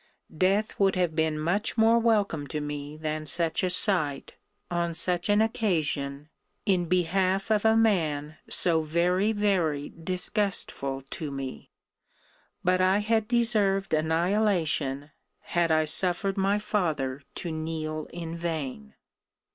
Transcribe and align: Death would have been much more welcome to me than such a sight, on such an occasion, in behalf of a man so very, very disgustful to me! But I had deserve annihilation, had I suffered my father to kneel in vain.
Death 0.35 0.79
would 0.79 0.95
have 0.95 1.15
been 1.15 1.37
much 1.37 1.77
more 1.77 1.99
welcome 1.99 2.47
to 2.47 2.59
me 2.59 2.97
than 2.97 3.27
such 3.27 3.61
a 3.61 3.69
sight, 3.69 4.33
on 4.71 4.95
such 4.95 5.29
an 5.29 5.41
occasion, 5.43 6.27
in 6.65 6.87
behalf 6.87 7.51
of 7.51 7.65
a 7.65 7.77
man 7.77 8.35
so 8.49 8.81
very, 8.81 9.31
very 9.31 9.89
disgustful 9.89 11.03
to 11.11 11.29
me! 11.29 11.69
But 12.63 12.81
I 12.81 12.97
had 12.97 13.27
deserve 13.27 13.93
annihilation, 13.93 15.11
had 15.41 15.69
I 15.69 15.85
suffered 15.85 16.35
my 16.35 16.57
father 16.57 17.21
to 17.35 17.51
kneel 17.51 18.07
in 18.11 18.35
vain. 18.35 18.95